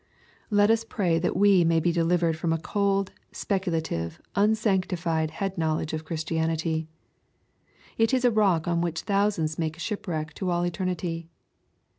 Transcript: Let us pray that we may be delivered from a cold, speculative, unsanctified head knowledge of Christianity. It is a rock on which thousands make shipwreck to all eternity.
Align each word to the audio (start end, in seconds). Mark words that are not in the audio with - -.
Let 0.49 0.71
us 0.71 0.83
pray 0.83 1.19
that 1.19 1.35
we 1.37 1.63
may 1.63 1.79
be 1.79 1.91
delivered 1.91 2.35
from 2.35 2.51
a 2.51 2.57
cold, 2.57 3.11
speculative, 3.31 4.19
unsanctified 4.35 5.29
head 5.29 5.59
knowledge 5.59 5.93
of 5.93 6.05
Christianity. 6.05 6.87
It 7.99 8.11
is 8.11 8.25
a 8.25 8.31
rock 8.31 8.67
on 8.67 8.81
which 8.81 9.01
thousands 9.01 9.59
make 9.59 9.77
shipwreck 9.77 10.33
to 10.33 10.49
all 10.49 10.65
eternity. 10.65 11.29